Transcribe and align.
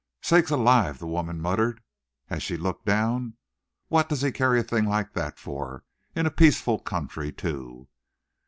"Sakes 0.23 0.49
alive!" 0.49 0.97
the 0.97 1.05
woman 1.05 1.39
muttered, 1.39 1.79
as 2.27 2.41
she 2.41 2.57
looked 2.57 2.87
down. 2.87 3.35
"What 3.87 4.09
does 4.09 4.23
he 4.23 4.31
carry 4.31 4.59
a 4.59 4.63
thing 4.63 4.85
like 4.85 5.13
that 5.13 5.37
for 5.37 5.83
in 6.15 6.25
a 6.25 6.31
peaceful 6.31 6.79
country, 6.79 7.31
too!" 7.31 7.87